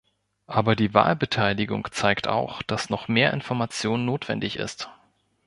Aber 0.47 0.75
die 0.75 0.95
Wahlbeteiligung 0.95 1.87
zeigt 1.91 2.27
auch, 2.27 2.63
dass 2.63 2.89
noch 2.89 3.07
mehr 3.07 3.33
Information 3.33 4.03
notwendig 4.03 4.55
ist. 4.57 4.89